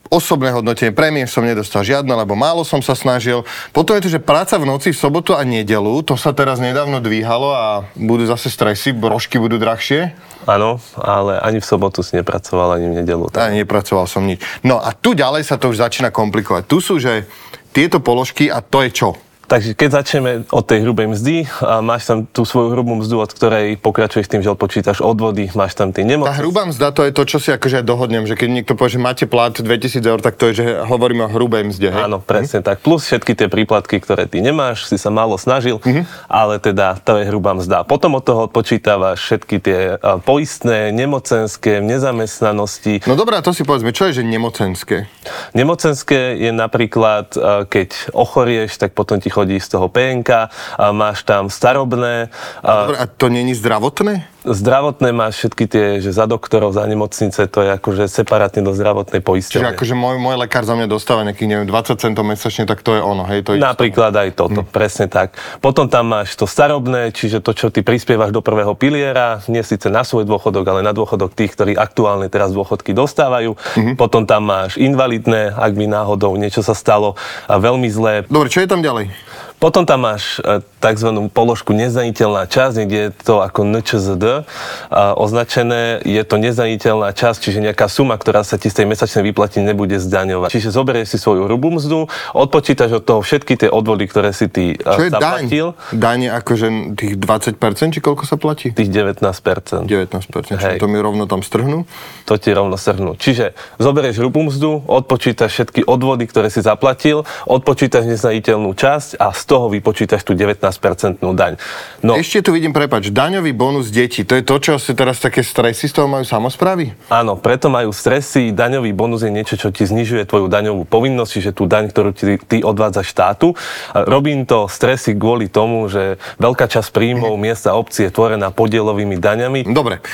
osobné 0.08 0.52
hodnotenie 0.52 0.93
prémie 0.93 1.25
som 1.28 1.44
nedostal 1.44 1.84
žiadne, 1.84 2.10
lebo 2.12 2.32
málo 2.37 2.64
som 2.64 2.81
sa 2.81 2.96
snažil. 2.96 3.44
Potom 3.76 3.96
je 3.96 4.08
to, 4.08 4.14
že 4.16 4.20
práca 4.20 4.56
v 4.56 4.69
noci, 4.69 4.93
v 4.93 4.99
sobotu 4.99 5.37
a 5.37 5.44
nedelu, 5.44 6.00
to 6.05 6.16
sa 6.16 6.32
teraz 6.32 6.58
nedávno 6.60 7.00
dvíhalo 7.00 7.49
a 7.52 7.64
budú 7.94 8.25
zase 8.25 8.49
stresy, 8.49 8.96
brožky 8.96 9.37
budú 9.37 9.60
drahšie. 9.60 10.16
Áno, 10.49 10.81
ale 10.96 11.37
ani 11.44 11.60
v 11.60 11.69
sobotu 11.69 12.00
si 12.00 12.16
nepracoval, 12.16 12.81
ani 12.81 12.88
v 12.88 12.94
nedelu. 13.05 13.28
Tak. 13.28 13.52
Ani 13.52 13.62
nepracoval 13.62 14.08
som 14.08 14.25
nič. 14.25 14.40
No 14.64 14.81
a 14.81 14.96
tu 14.96 15.12
ďalej 15.12 15.44
sa 15.44 15.60
to 15.60 15.69
už 15.69 15.76
začína 15.76 16.08
komplikovať. 16.08 16.64
Tu 16.64 16.81
sú, 16.81 16.96
že 16.96 17.28
tieto 17.76 18.00
položky 18.00 18.49
a 18.49 18.64
to 18.64 18.81
je 18.88 18.90
čo? 18.90 19.10
Takže 19.49 19.73
keď 19.73 20.05
začneme 20.05 20.45
od 20.53 20.61
tej 20.61 20.85
hrubej 20.85 21.17
mzdy, 21.17 21.49
a 21.65 21.81
máš 21.81 22.05
tam 22.05 22.29
tú 22.29 22.45
svoju 22.45 22.77
hrubú 22.77 23.00
mzdu, 23.00 23.17
od 23.25 23.33
ktorej 23.33 23.81
pokračuješ 23.81 24.29
tým, 24.29 24.45
že 24.45 24.53
odpočítaš 24.53 25.00
odvody, 25.00 25.49
máš 25.56 25.73
tam 25.73 25.89
tie 25.89 26.05
nemoci. 26.05 26.29
Tá 26.29 26.37
hrubá 26.37 26.69
mzda 26.69 26.93
to 26.93 27.00
je 27.09 27.17
to, 27.17 27.25
čo 27.25 27.41
si 27.41 27.49
akože 27.49 27.81
dohodnem, 27.81 28.29
že 28.29 28.37
keď 28.37 28.49
niekto 28.53 28.77
povie, 28.77 29.00
že 29.00 29.00
máte 29.00 29.25
plat 29.25 29.56
2000 29.56 30.05
eur, 30.05 30.21
tak 30.21 30.37
to 30.37 30.53
je, 30.53 30.61
že 30.61 30.67
hovoríme 30.85 31.25
o 31.25 31.33
hrubej 31.33 31.65
mzde. 31.73 31.89
Hej? 31.97 32.05
Áno, 32.12 32.21
presne 32.21 32.61
hm? 32.61 32.65
tak. 32.69 32.85
Plus 32.85 33.09
všetky 33.09 33.33
tie 33.33 33.49
príplatky, 33.49 34.05
ktoré 34.05 34.29
ty 34.29 34.45
nemáš, 34.45 34.85
si 34.85 35.00
sa 35.00 35.09
málo 35.09 35.41
snažil, 35.41 35.81
mm-hmm. 35.81 36.29
ale 36.29 36.61
teda 36.61 37.01
to 37.01 37.17
je 37.17 37.25
hrubá 37.33 37.56
mzda. 37.56 37.89
Potom 37.89 38.21
od 38.21 38.29
toho 38.29 38.53
odpočítavaš 38.53 39.17
všetky 39.17 39.56
tie 39.65 39.81
poistné, 40.29 40.93
nemocenské, 40.93 41.81
nezamestnanosti. 41.81 43.01
No 43.08 43.17
dobré, 43.17 43.41
to 43.41 43.56
si 43.56 43.65
povedzme, 43.65 43.96
čo 43.96 44.13
je, 44.13 44.20
že 44.20 44.22
nemocenské? 44.29 45.08
Nemocenské 45.56 46.37
je 46.37 46.53
napríklad, 46.53 47.32
keď 47.72 48.13
ochorieš, 48.13 48.77
tak 48.77 48.93
potom 48.93 49.17
ti 49.17 49.38
chodí 49.39 49.63
z 49.63 49.69
toho 49.71 49.87
PNK, 49.87 50.51
a 50.75 50.91
máš 50.91 51.23
tam 51.23 51.47
starobné. 51.47 52.35
A, 52.67 52.91
a 52.99 53.05
to 53.07 53.31
není 53.31 53.55
zdravotné? 53.55 54.27
Zdravotné 54.49 55.13
máš 55.13 55.45
všetky 55.45 55.65
tie, 55.69 55.87
že 56.01 56.11
za 56.15 56.25
doktorov, 56.25 56.73
za 56.73 56.87
nemocnice, 56.89 57.51
to 57.53 57.59
je 57.63 57.71
akože 57.75 58.09
separátne 58.09 58.65
do 58.65 58.73
zdravotnej 58.73 59.21
poisťovne. 59.21 59.75
Čiže 59.75 59.75
akože 59.77 59.95
môj, 59.99 60.17
môj 60.17 60.37
lekár 60.41 60.65
za 60.65 60.73
mňa 60.73 60.89
dostáva 60.89 61.27
nejakých, 61.27 61.49
neviem, 61.53 61.67
20 61.69 62.01
centov 62.01 62.25
mesačne, 62.25 62.65
tak 62.65 62.81
to 62.81 62.97
je 62.97 63.03
ono, 63.03 63.29
hej? 63.29 63.45
To 63.45 63.55
je 63.55 63.61
Napríklad 63.61 64.15
aj 64.15 64.39
toto, 64.39 64.65
hm. 64.65 64.71
presne 64.73 65.07
tak. 65.11 65.37
Potom 65.61 65.91
tam 65.93 66.11
máš 66.15 66.33
to 66.35 66.49
starobné, 66.49 67.13
čiže 67.13 67.45
to, 67.45 67.53
čo 67.53 67.69
ty 67.69 67.85
prispievaš 67.85 68.33
do 68.33 68.41
prvého 68.41 68.73
piliera, 68.73 69.45
nie 69.53 69.61
síce 69.61 69.93
na 69.93 70.03
svoj 70.07 70.25
dôchodok, 70.25 70.65
ale 70.65 70.81
na 70.81 70.97
dôchodok 70.97 71.37
tých, 71.37 71.53
ktorí 71.53 71.77
aktuálne 71.77 72.33
teraz 72.33 72.55
dôchodky 72.55 72.97
dostávajú. 72.97 73.53
Mm-hmm. 73.55 73.95
Potom 74.01 74.25
tam 74.25 74.49
máš 74.49 74.81
invalidné, 74.81 75.53
ak 75.53 75.73
by 75.77 75.85
náhodou 75.85 76.33
niečo 76.41 76.65
sa 76.65 76.73
stalo 76.73 77.19
veľmi 77.51 77.89
zlé. 77.93 78.25
Dobre, 78.31 78.49
čo 78.49 78.65
je 78.65 78.71
tam 78.71 78.81
ďalej? 78.81 79.13
Potom 79.58 79.82
tam 79.82 80.06
máš 80.06 80.38
e, 80.38 80.62
tzv. 80.79 81.10
položku 81.34 81.74
nezaniteľná 81.74 82.46
časť, 82.46 82.74
niekde 82.82 82.98
je 82.98 83.10
to 83.27 83.43
ako 83.43 83.67
NČZD 83.67 84.46
označené, 84.94 85.98
je 86.06 86.22
to 86.22 86.38
nezaniteľná 86.38 87.10
časť, 87.10 87.38
čiže 87.43 87.58
nejaká 87.58 87.91
suma, 87.91 88.15
ktorá 88.15 88.46
sa 88.46 88.55
ti 88.55 88.70
z 88.70 88.82
tej 88.82 88.86
mesačnej 88.86 89.27
výplaty 89.27 89.58
nebude 89.58 89.98
zdaňovať. 89.98 90.55
Čiže 90.55 90.70
zoberieš 90.70 91.15
si 91.15 91.19
svoju 91.19 91.50
hrubú 91.50 91.74
mzdu, 91.74 92.06
odpočítaš 92.38 93.03
od 93.03 93.05
toho 93.05 93.20
všetky 93.20 93.58
tie 93.58 93.69
odvody, 93.69 94.06
ktoré 94.06 94.31
si 94.31 94.46
ty 94.46 94.79
e, 94.79 94.81
Čo 94.81 95.10
zaplatil. 95.10 95.67
daň? 95.74 95.98
Daň 95.98 96.19
je 96.22 96.31
akože 96.31 96.67
tých 96.94 97.15
20%, 97.19 97.94
či 97.94 98.00
koľko 98.00 98.24
sa 98.31 98.38
platí? 98.38 98.70
Tých 98.70 98.91
19%. 98.94 99.91
19%, 99.91 100.55
Hej. 100.55 100.79
to 100.79 100.86
mi 100.86 101.03
rovno 101.03 101.27
tam 101.27 101.43
strhnú? 101.43 101.82
To 102.31 102.38
ti 102.38 102.55
rovno 102.55 102.79
strhnú. 102.79 103.19
Čiže 103.19 103.58
zoberieš 103.82 104.22
hrubú 104.22 104.46
mzdu, 104.46 104.86
odpočítaš 104.86 105.50
všetky 105.50 105.82
odvody, 105.82 106.31
ktoré 106.31 106.46
si 106.46 106.62
zaplatil, 106.62 107.27
odpočítaš 107.50 108.06
nezaniteľnú 108.06 108.70
časť 108.79 109.19
a 109.19 109.34
z 109.34 109.43
toho 109.48 109.72
vypočítaš 109.72 110.20
tú 110.28 110.36
19-percentnú 110.36 111.32
daň. 111.32 111.56
No. 112.05 112.20
Ešte 112.20 112.44
tu 112.44 112.50
vidím, 112.52 112.76
prepač, 112.76 113.08
daňový 113.08 113.56
bonus 113.56 113.88
detí, 113.88 114.28
to 114.28 114.36
je 114.36 114.44
to, 114.44 114.56
čo 114.60 114.72
si 114.76 114.93
teraz 114.93 115.17
také 115.17 115.40
stresy 115.40 115.88
z 115.88 115.96
toho 115.96 116.06
majú 116.06 116.28
samozprávy? 116.28 116.93
Áno, 117.08 117.40
preto 117.40 117.72
majú 117.72 117.88
stresy. 117.96 118.52
Daňový 118.52 118.93
bonus 118.93 119.24
je 119.24 119.32
niečo, 119.32 119.56
čo 119.56 119.72
ti 119.72 119.88
znižuje 119.88 120.28
tvoju 120.28 120.52
daňovú 120.52 120.84
povinnosť, 120.84 121.31
čiže 121.32 121.50
tú 121.56 121.64
daň, 121.64 121.88
ktorú 121.88 122.10
ti, 122.12 122.36
ty 122.36 122.60
odvádza 122.60 123.00
štátu. 123.00 123.56
Robím 123.96 124.44
to 124.44 124.69
stresy 124.69 125.17
kvôli 125.17 125.48
tomu, 125.48 125.88
že 125.88 126.20
veľká 126.36 126.69
časť 126.69 126.93
príjmov 126.93 127.40
miesta 127.40 127.72
obci 127.72 128.06
je 128.06 128.12
tvorená 128.12 128.52
podielovými 128.52 129.17
daňami. 129.17 129.64
Dobre. 129.72 130.05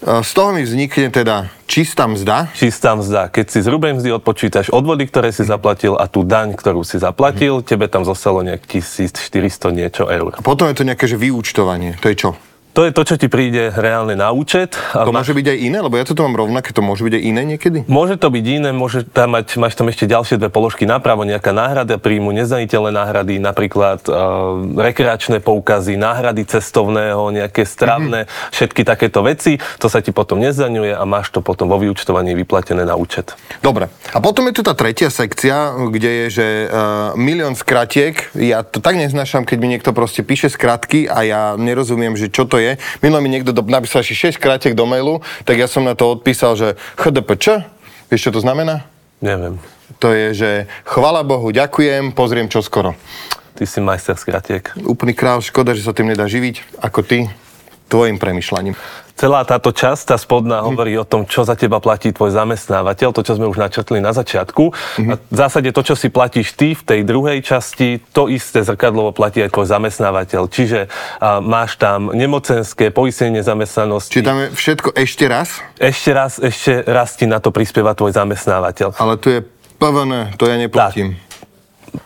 Z 0.00 0.30
toho 0.32 0.56
mi 0.56 0.64
vznikne 0.64 1.12
teda 1.12 1.52
čistá 1.68 2.08
mzda. 2.08 2.48
Čistá 2.56 2.96
mzda. 2.96 3.28
Keď 3.28 3.46
si 3.52 3.58
z 3.60 3.68
hrubej 3.68 4.00
mzdy 4.00 4.16
odpočítaš 4.16 4.72
odvody, 4.72 5.04
ktoré 5.04 5.28
si 5.28 5.44
zaplatil 5.44 5.92
a 5.92 6.08
tú 6.08 6.24
daň, 6.24 6.56
ktorú 6.56 6.80
si 6.88 6.96
zaplatil, 6.96 7.60
tebe 7.60 7.84
tam 7.84 8.08
zostalo 8.08 8.40
nejak 8.40 8.64
1400 8.64 9.76
niečo 9.76 10.08
eur. 10.08 10.32
A 10.32 10.40
potom 10.40 10.72
je 10.72 10.80
to 10.80 10.88
nejaké 10.88 11.04
že 11.04 11.20
vyúčtovanie. 11.20 12.00
To 12.00 12.08
je 12.08 12.16
čo? 12.16 12.32
To 12.70 12.86
je 12.86 12.94
to, 12.94 13.02
čo 13.02 13.18
ti 13.18 13.26
príde 13.26 13.74
reálne 13.74 14.14
na 14.14 14.30
účet. 14.30 14.78
To 14.94 15.10
môže 15.10 15.34
byť 15.34 15.46
aj 15.50 15.58
iné? 15.58 15.78
Lebo 15.82 15.98
ja 15.98 16.06
to 16.06 16.14
mám 16.14 16.38
rovnaké, 16.38 16.70
to 16.70 16.86
môže 16.86 17.02
byť 17.02 17.14
aj 17.18 17.22
iné 17.26 17.42
niekedy? 17.42 17.78
Môže 17.90 18.14
to 18.14 18.30
byť 18.30 18.44
iné, 18.46 18.70
môže 18.70 19.02
tam 19.10 19.34
mať, 19.34 19.58
máš 19.58 19.74
tam 19.74 19.90
ešte 19.90 20.06
ďalšie 20.06 20.38
dve 20.38 20.54
položky 20.54 20.86
napravo, 20.86 21.26
nejaká 21.26 21.50
náhrada 21.50 21.98
príjmu, 21.98 22.30
nezdaniteľné 22.30 22.94
náhrady, 22.94 23.42
napríklad 23.42 24.06
uh, 24.06 24.14
rekreačné 24.78 25.42
poukazy, 25.42 25.98
náhrady 25.98 26.46
cestovného, 26.46 27.34
nejaké 27.34 27.66
stravné, 27.66 28.30
mm-hmm. 28.30 28.54
všetky 28.54 28.86
takéto 28.86 29.26
veci. 29.26 29.58
To 29.82 29.90
sa 29.90 29.98
ti 29.98 30.14
potom 30.14 30.38
nezdaňuje 30.38 30.94
a 30.94 31.02
máš 31.02 31.34
to 31.34 31.42
potom 31.42 31.66
vo 31.66 31.82
vyučtovaní 31.82 32.38
vyplatené 32.38 32.86
na 32.86 32.94
účet. 32.94 33.34
Dobre. 33.58 33.90
A 34.14 34.22
potom 34.22 34.46
je 34.46 34.54
tu 34.54 34.62
tá 34.62 34.78
tretia 34.78 35.10
sekcia, 35.10 35.74
kde 35.90 36.10
je, 36.10 36.26
že 36.30 36.46
uh, 36.70 37.18
milión 37.18 37.58
skratiek. 37.58 38.30
Ja 38.38 38.62
to 38.62 38.78
tak 38.78 38.94
neznášam, 38.94 39.42
keď 39.42 39.58
mi 39.58 39.74
niekto 39.74 39.90
proste 39.90 40.22
píše 40.22 40.46
skratky 40.46 41.10
a 41.10 41.26
ja 41.26 41.42
nerozumiem, 41.58 42.14
že 42.14 42.30
čo 42.30 42.46
to 42.46 42.59
je. 42.60 42.72
Minulé 43.00 43.20
mi 43.24 43.30
niekto 43.32 43.56
do, 43.56 43.64
napísal 43.64 44.04
ešte 44.04 44.36
6 44.36 44.38
krátek 44.38 44.72
do 44.76 44.84
mailu, 44.84 45.24
tak 45.48 45.56
ja 45.56 45.66
som 45.66 45.82
na 45.82 45.96
to 45.96 46.12
odpísal, 46.14 46.54
že 46.54 46.76
HDPČ, 47.00 47.64
vieš 48.12 48.28
čo 48.28 48.34
to 48.36 48.40
znamená? 48.44 48.84
Neviem. 49.24 49.56
To 49.98 50.14
je, 50.14 50.32
že 50.32 50.50
chvala 50.86 51.26
Bohu, 51.26 51.50
ďakujem, 51.50 52.14
pozriem 52.14 52.46
čo 52.46 52.62
skoro. 52.62 52.94
Ty 53.58 53.64
si 53.66 53.82
majster 53.82 54.16
skratiek. 54.16 54.72
Úplný 54.86 55.12
král, 55.12 55.42
škoda, 55.44 55.76
že 55.76 55.84
sa 55.84 55.92
tým 55.92 56.14
nedá 56.14 56.24
živiť, 56.24 56.80
ako 56.80 57.00
ty, 57.04 57.28
tvojim 57.90 58.22
premyšľaním 58.22 58.78
celá 59.20 59.44
táto 59.44 59.68
časť, 59.68 60.02
tá 60.08 60.16
spodná, 60.16 60.64
hovorí 60.64 60.96
o 60.96 61.04
tom, 61.04 61.28
čo 61.28 61.44
za 61.44 61.52
teba 61.52 61.76
platí 61.76 62.08
tvoj 62.08 62.32
zamestnávateľ, 62.32 63.12
to, 63.12 63.20
čo 63.20 63.36
sme 63.36 63.44
už 63.52 63.60
načrtli 63.60 64.00
na 64.00 64.16
začiatku. 64.16 64.72
Mm-hmm. 64.72 65.12
A 65.12 65.14
v 65.20 65.36
zásade 65.36 65.68
to, 65.76 65.84
čo 65.84 65.92
si 65.92 66.08
platíš 66.08 66.56
ty 66.56 66.72
v 66.72 66.80
tej 66.80 67.00
druhej 67.04 67.44
časti, 67.44 68.00
to 68.16 68.32
isté 68.32 68.64
zrkadlovo 68.64 69.12
platí 69.12 69.44
aj 69.44 69.52
tvoj 69.52 69.68
zamestnávateľ. 69.68 70.48
Čiže 70.48 70.88
a, 71.20 71.44
máš 71.44 71.76
tam 71.76 72.08
nemocenské, 72.16 72.88
poistenie 72.88 73.44
zamestnanosti. 73.44 74.24
Čiže 74.24 74.24
tam 74.24 74.40
je 74.40 74.48
všetko 74.56 74.88
ešte 74.96 75.24
raz? 75.28 75.60
Ešte 75.76 76.10
raz, 76.16 76.32
ešte 76.40 76.72
raz 76.88 77.12
ti 77.20 77.28
na 77.28 77.44
to 77.44 77.52
prispieva 77.52 77.92
tvoj 77.92 78.16
zamestnávateľ. 78.16 78.96
Ale 78.96 79.20
tu 79.20 79.28
je 79.28 79.44
PVN, 79.76 80.40
to 80.40 80.48
ja 80.48 80.56
neplatím. 80.56 81.20
Tak. 81.20 81.28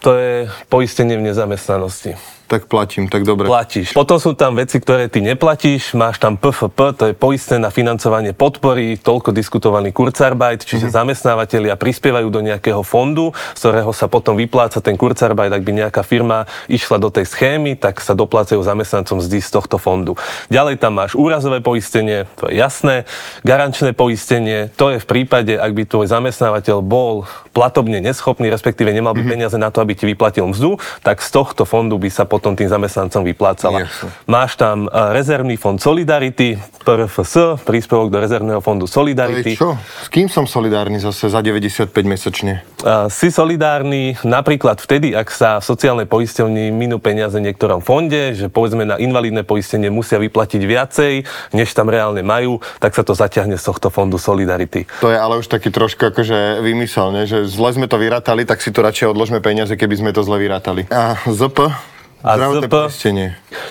To 0.02 0.10
je 0.16 0.48
poistenie 0.66 1.14
v 1.20 1.30
nezamestnanosti 1.30 2.18
tak 2.44 2.68
platím, 2.68 3.08
tak 3.08 3.24
dobre. 3.24 3.48
Platíš. 3.48 3.96
Potom 3.96 4.20
sú 4.20 4.36
tam 4.36 4.54
veci, 4.60 4.76
ktoré 4.76 5.08
ty 5.08 5.24
neplatíš, 5.24 5.96
máš 5.96 6.20
tam 6.20 6.36
PFP, 6.36 6.78
to 6.94 7.04
je 7.10 7.14
poistné 7.16 7.56
na 7.56 7.72
financovanie 7.72 8.36
podpory, 8.36 9.00
toľko 9.00 9.32
diskutovaný 9.32 9.96
Kurzarbeit, 9.96 10.60
čiže 10.62 10.88
mm-hmm. 10.88 10.98
zamestnávateľia 11.00 11.74
prispievajú 11.80 12.28
do 12.28 12.44
nejakého 12.44 12.84
fondu, 12.84 13.32
z 13.56 13.60
ktorého 13.64 13.92
sa 13.96 14.12
potom 14.12 14.36
vypláca 14.36 14.84
ten 14.84 15.00
Kurzarbeit, 15.00 15.52
ak 15.52 15.64
by 15.64 15.72
nejaká 15.72 16.04
firma 16.04 16.44
išla 16.68 17.00
do 17.00 17.08
tej 17.08 17.24
schémy, 17.24 17.80
tak 17.80 18.04
sa 18.04 18.12
doplácajú 18.12 18.60
zamestnancom 18.60 19.24
zdy 19.24 19.40
z 19.40 19.50
tohto 19.50 19.80
fondu. 19.80 20.14
Ďalej 20.52 20.84
tam 20.84 21.00
máš 21.00 21.16
úrazové 21.16 21.64
poistenie, 21.64 22.28
to 22.36 22.52
je 22.52 22.60
jasné, 22.60 23.08
garančné 23.40 23.96
poistenie, 23.96 24.68
to 24.76 24.92
je 24.92 24.98
v 25.00 25.06
prípade, 25.08 25.56
ak 25.56 25.72
by 25.72 25.82
tvoj 25.88 26.06
zamestnávateľ 26.12 26.84
bol 26.84 27.24
platobne 27.56 28.02
neschopný, 28.04 28.52
respektíve 28.52 28.92
nemal 28.92 29.16
by 29.16 29.24
mm-hmm. 29.24 29.32
peniaze 29.32 29.56
na 29.56 29.72
to, 29.72 29.80
aby 29.80 29.96
ti 29.96 30.04
vyplatil 30.04 30.50
mzdu, 30.50 30.76
tak 31.00 31.24
z 31.24 31.30
tohto 31.32 31.64
fondu 31.64 31.96
by 31.96 32.10
sa 32.10 32.26
potom 32.34 32.58
tým 32.58 32.66
zamestnancom 32.66 33.22
vyplácala. 33.22 33.86
Jasne. 33.86 34.10
Máš 34.26 34.58
tam 34.58 34.90
e, 34.90 35.14
rezervný 35.14 35.54
fond 35.54 35.78
Solidarity, 35.78 36.58
PRFS, 36.82 37.62
príspevok 37.62 38.10
do 38.10 38.18
rezervného 38.18 38.58
fondu 38.58 38.90
Solidarity. 38.90 39.54
čo? 39.54 39.78
S 39.78 40.10
kým 40.10 40.26
som 40.26 40.50
solidárny 40.50 40.98
zase 40.98 41.30
za 41.30 41.38
95 41.38 41.94
mesačne? 42.02 42.66
Uh, 42.82 43.08
si 43.08 43.30
solidárny 43.30 44.18
napríklad 44.26 44.82
vtedy, 44.82 45.14
ak 45.14 45.30
sa 45.30 45.62
v 45.62 45.64
sociálnej 45.64 46.04
poisťovni 46.10 46.74
minú 46.74 46.98
peniaze 46.98 47.38
v 47.38 47.48
niektorom 47.48 47.80
fonde, 47.80 48.34
že 48.34 48.50
povedzme 48.50 48.82
na 48.82 48.98
invalidné 48.98 49.46
poistenie 49.46 49.88
musia 49.88 50.18
vyplatiť 50.18 50.60
viacej, 50.60 51.12
než 51.56 51.72
tam 51.72 51.88
reálne 51.88 52.20
majú, 52.20 52.58
tak 52.82 52.92
sa 52.92 53.06
to 53.06 53.16
zaťahne 53.16 53.56
z 53.56 53.64
tohto 53.64 53.88
fondu 53.88 54.18
Solidarity. 54.18 54.84
To 55.00 55.08
je 55.08 55.16
ale 55.16 55.38
už 55.38 55.46
taký 55.46 55.70
trošku 55.70 56.10
akože 56.10 56.60
vymysel, 56.60 57.14
ne? 57.14 57.22
že 57.24 57.46
zle 57.46 57.72
sme 57.72 57.86
to 57.86 57.96
vyrátali, 57.96 58.44
tak 58.44 58.60
si 58.60 58.74
to 58.74 58.84
radšej 58.84 59.14
odložme 59.14 59.38
peniaze, 59.38 59.72
keby 59.78 59.94
sme 60.02 60.10
to 60.12 60.26
zle 60.26 60.36
vyrátali. 60.36 60.84
A 60.90 61.16
ZP? 61.30 61.93
A 62.24 62.40
ZP, 62.40 62.74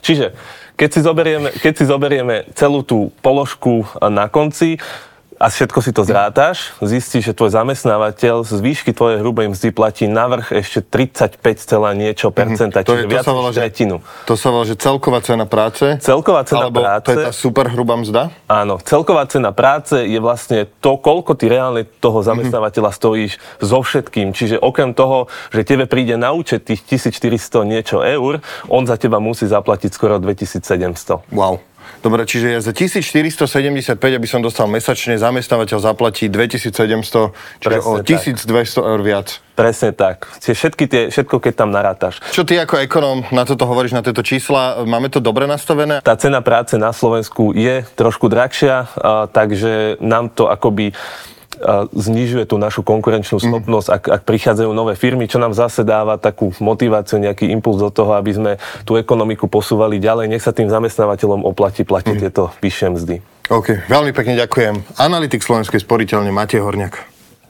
Čiže 0.05 0.38
keď 0.77 0.89
si, 0.89 1.00
zoberieme, 1.01 1.50
keď 1.53 1.74
si 1.74 1.83
zoberieme 1.89 2.36
celú 2.53 2.86
tú 2.86 3.10
položku 3.25 3.86
na 3.98 4.29
konci, 4.29 4.77
a 5.44 5.52
všetko 5.52 5.80
si 5.84 5.92
to 5.92 6.08
zrátaš, 6.08 6.72
zistíš, 6.80 7.28
že 7.28 7.34
tvoj 7.36 7.52
zamestnávateľ 7.52 8.48
z 8.48 8.64
výšky 8.64 8.96
tvojej 8.96 9.20
hrubej 9.20 9.52
mzdy 9.52 9.76
platí 9.76 10.08
navrh 10.08 10.56
ešte 10.56 10.80
35, 10.80 11.44
niečo 11.92 12.32
mhm. 12.32 12.36
percenta, 12.36 12.80
mm-hmm. 12.80 12.88
čiže 12.88 13.04
to 13.04 13.12
viac 13.12 13.26
to 13.28 13.34
než 13.36 13.56
tretinu. 13.60 13.96
To 14.24 14.40
sa 14.40 14.48
volá, 14.56 14.64
že 14.64 14.80
celková 14.80 15.20
cena 15.20 15.44
práce? 15.44 16.00
Celková 16.00 16.48
cena 16.48 16.72
alebo 16.72 16.80
práce. 16.80 17.12
to 17.12 17.12
je 17.12 17.18
tá 17.28 17.34
super 17.36 17.68
hrubá 17.68 18.00
mzda? 18.00 18.32
Áno, 18.48 18.80
celková 18.80 19.28
cena 19.28 19.52
práce 19.52 20.00
je 20.00 20.20
vlastne 20.24 20.72
to, 20.80 20.96
koľko 20.96 21.36
ty 21.36 21.52
reálne 21.52 21.84
toho 22.00 22.24
mhm. 22.24 22.26
zamestnávateľa 22.32 22.96
mm-hmm. 22.96 23.04
stojíš 23.04 23.32
so 23.60 23.84
všetkým. 23.84 24.32
Čiže 24.32 24.64
okrem 24.64 24.96
toho, 24.96 25.28
že 25.52 25.68
tebe 25.68 25.92
príde 25.92 26.16
na 26.16 26.32
účet 26.32 26.64
tých 26.64 26.88
1400 26.88 27.68
niečo 27.68 28.00
eur, 28.00 28.40
on 28.72 28.88
za 28.88 28.96
teba 28.96 29.20
musí 29.20 29.44
zaplatiť 29.44 29.92
skoro 29.92 30.24
2700. 30.24 31.36
Wow. 31.36 31.60
Dobre, 32.02 32.26
čiže 32.26 32.58
ja 32.58 32.60
za 32.64 32.74
1475, 32.74 34.00
aby 34.00 34.28
som 34.28 34.42
dostal 34.42 34.66
mesačne, 34.72 35.20
zamestnávateľ 35.20 35.78
zaplatí 35.84 36.32
2700, 36.32 37.36
čiže 37.62 37.80
Presne 37.80 37.86
o 37.86 37.92
1200 38.02 38.48
tak. 38.50 38.84
eur 38.84 39.00
viac. 39.04 39.28
Presne 39.54 39.94
tak. 39.94 40.34
Všetky 40.42 40.84
tie, 40.90 41.02
všetko, 41.14 41.38
keď 41.38 41.54
tam 41.54 41.70
narátaš. 41.70 42.18
Čo 42.34 42.42
ty 42.42 42.58
ako 42.58 42.82
ekonóm 42.82 43.30
na 43.30 43.46
toto 43.46 43.70
hovoríš, 43.70 43.94
na 43.94 44.02
tieto 44.02 44.26
čísla? 44.26 44.82
Máme 44.82 45.14
to 45.14 45.22
dobre 45.22 45.46
nastavené? 45.46 46.02
Tá 46.02 46.18
cena 46.18 46.42
práce 46.42 46.74
na 46.82 46.90
Slovensku 46.90 47.54
je 47.54 47.86
trošku 47.94 48.34
drahšia, 48.34 48.90
takže 49.30 50.02
nám 50.02 50.34
to 50.34 50.50
akoby 50.50 50.90
znižuje 51.93 52.50
tú 52.50 52.57
našu 52.57 52.81
konkurenčnú 52.81 53.38
mhm. 53.39 53.45
schopnosť, 53.45 53.88
ak, 53.89 54.03
ak 54.10 54.22
prichádzajú 54.25 54.72
nové 54.74 54.98
firmy, 54.98 55.29
čo 55.29 55.38
nám 55.38 55.53
zase 55.53 55.86
dáva 55.86 56.17
takú 56.17 56.55
motiváciu, 56.57 57.22
nejaký 57.22 57.50
impuls 57.51 57.79
do 57.81 57.89
toho, 57.93 58.17
aby 58.17 58.31
sme 58.33 58.51
tú 58.88 58.98
ekonomiku 58.98 59.45
posúvali 59.48 60.01
ďalej. 60.01 60.29
Nech 60.31 60.43
sa 60.43 60.55
tým 60.55 60.67
zamestnávateľom 60.72 61.45
oplatí 61.45 61.86
platiť 61.86 62.15
mm. 62.17 62.22
tieto 62.22 62.43
vyššie 62.63 62.88
mzdy. 62.93 63.15
OK, 63.51 63.91
veľmi 63.91 64.15
pekne 64.15 64.39
ďakujem. 64.39 64.98
Analytik 65.03 65.43
Slovenskej 65.43 65.83
sporiteľne 65.83 66.31
Matej 66.31 66.63
Horniak. 66.63 67.03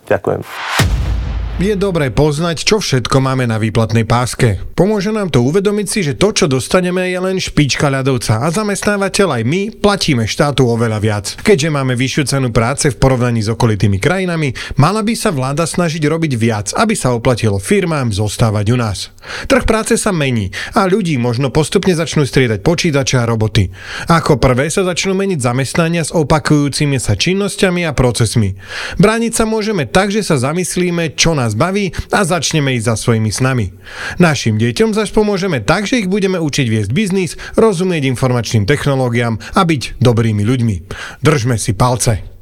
Ďakujem. 0.10 1.13
Je 1.62 1.78
dobré 1.78 2.10
poznať, 2.10 2.66
čo 2.66 2.82
všetko 2.82 3.22
máme 3.22 3.46
na 3.46 3.62
výplatnej 3.62 4.10
páske. 4.10 4.58
Pomôže 4.74 5.14
nám 5.14 5.30
to 5.30 5.46
uvedomiť 5.46 5.86
si, 5.86 6.02
že 6.02 6.18
to, 6.18 6.34
čo 6.34 6.50
dostaneme, 6.50 7.14
je 7.14 7.20
len 7.22 7.38
špička 7.38 7.94
ľadovca 7.94 8.42
a 8.42 8.50
zamestnávateľ 8.50 9.38
aj 9.38 9.44
my 9.46 9.62
platíme 9.78 10.26
štátu 10.26 10.66
oveľa 10.66 10.98
viac. 10.98 11.26
Keďže 11.46 11.70
máme 11.70 11.94
vyššiu 11.94 12.24
cenu 12.26 12.50
práce 12.50 12.90
v 12.90 12.98
porovnaní 12.98 13.46
s 13.46 13.54
okolitými 13.54 14.02
krajinami, 14.02 14.50
mala 14.82 15.06
by 15.06 15.14
sa 15.14 15.30
vláda 15.30 15.70
snažiť 15.70 16.02
robiť 16.02 16.34
viac, 16.34 16.68
aby 16.74 16.98
sa 16.98 17.14
oplatilo 17.14 17.62
firmám 17.62 18.10
zostávať 18.10 18.66
u 18.74 18.78
nás. 18.82 19.14
Trh 19.46 19.62
práce 19.70 19.94
sa 20.02 20.10
mení 20.10 20.50
a 20.74 20.90
ľudí 20.90 21.22
možno 21.22 21.54
postupne 21.54 21.94
začnú 21.94 22.26
striedať 22.26 22.66
počítače 22.66 23.22
a 23.22 23.30
roboty. 23.30 23.70
Ako 24.10 24.42
prvé 24.42 24.74
sa 24.74 24.82
začnú 24.82 25.14
meniť 25.14 25.46
zamestnania 25.46 26.02
s 26.02 26.18
opakujúcimi 26.18 26.98
sa 26.98 27.14
činnosťami 27.14 27.86
a 27.86 27.94
procesmi. 27.94 28.58
Brániť 28.98 29.38
sa 29.38 29.46
môžeme 29.46 29.86
tak, 29.86 30.10
že 30.10 30.26
sa 30.26 30.42
zamyslíme, 30.42 31.14
čo 31.14 31.38
nás 31.44 31.60
baví 31.60 31.92
a 32.16 32.24
začneme 32.24 32.72
ísť 32.80 32.88
za 32.88 32.96
svojimi 32.96 33.30
snami. 33.30 33.76
Našim 34.18 34.56
deťom 34.56 34.96
zaš 34.96 35.12
pomôžeme 35.12 35.60
tak, 35.60 35.84
že 35.84 36.00
ich 36.00 36.08
budeme 36.08 36.40
učiť 36.40 36.68
viesť 36.72 36.92
biznis, 36.96 37.36
rozumieť 37.60 38.08
informačným 38.08 38.64
technológiám 38.64 39.38
a 39.54 39.62
byť 39.68 40.00
dobrými 40.00 40.48
ľuďmi. 40.48 40.76
Držme 41.20 41.60
si 41.60 41.76
palce. 41.76 42.33